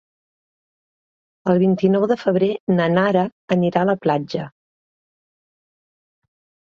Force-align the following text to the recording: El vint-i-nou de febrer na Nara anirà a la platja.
El 1.51 1.59
vint-i-nou 1.63 2.07
de 2.11 2.17
febrer 2.23 2.49
na 2.79 2.87
Nara 2.95 3.25
anirà 3.57 3.83
a 3.85 3.89
la 3.93 3.99
platja. 4.07 4.47